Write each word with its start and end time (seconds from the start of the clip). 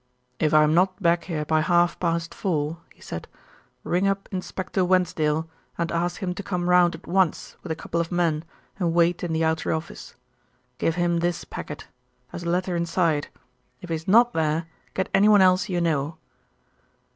"If 0.39 0.51
I'm 0.51 0.73
not 0.73 0.99
back 0.99 1.25
here 1.25 1.45
by 1.45 1.61
half 1.61 1.99
past 1.99 2.33
four," 2.33 2.79
he 2.91 3.01
said, 3.03 3.27
"ring 3.83 4.07
up 4.07 4.27
Inspector 4.31 4.83
Wensdale, 4.83 5.47
and 5.77 5.91
ask 5.91 6.23
him 6.23 6.33
to 6.33 6.41
come 6.41 6.67
round 6.67 6.95
at 6.95 7.05
once 7.05 7.55
with 7.61 7.71
a 7.71 7.75
couple 7.75 8.01
of 8.01 8.11
men 8.11 8.43
and 8.79 8.93
wait 8.95 9.23
in 9.23 9.31
the 9.31 9.45
outer 9.45 9.71
office. 9.71 10.15
Give 10.79 10.95
him 10.95 11.19
this 11.19 11.43
packet. 11.43 11.85
There's 12.31 12.41
a 12.45 12.49
letter 12.49 12.75
inside. 12.75 13.27
If 13.79 13.91
he's 13.91 14.07
not 14.07 14.33
there, 14.33 14.65
get 14.95 15.07
anyone 15.13 15.43
else 15.43 15.69
you 15.69 15.79
know." 15.79 16.17